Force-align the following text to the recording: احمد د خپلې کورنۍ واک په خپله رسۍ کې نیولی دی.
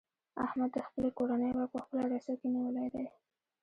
احمد 0.45 0.69
د 0.73 0.77
خپلې 0.87 1.09
کورنۍ 1.17 1.51
واک 1.53 1.69
په 1.73 1.79
خپله 1.83 2.03
رسۍ 2.13 2.35
کې 2.39 2.47
نیولی 2.53 2.87
دی. 2.93 3.05